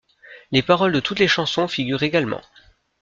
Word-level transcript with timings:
Les 0.51 0.63
paroles 0.63 0.93
de 0.93 0.99
toutes 0.99 1.19
les 1.19 1.27
chansons 1.27 1.67
figurent 1.67 2.01
également. 2.01 2.41